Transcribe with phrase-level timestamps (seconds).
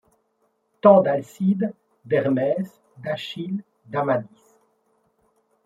[0.81, 4.57] Temps d’Alcide, d’Hermès, d’Achille, d’Amadis